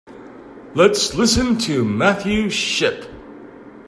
[0.73, 3.03] Let's listen to Matthew Shipp.